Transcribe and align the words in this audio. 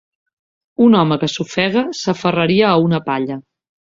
Un 0.85 0.95
home 1.01 1.17
que 1.23 1.29
s'ofega 1.33 1.85
s'aferraria 1.99 2.69
a 2.73 2.81
una 2.89 3.03
palla. 3.11 3.39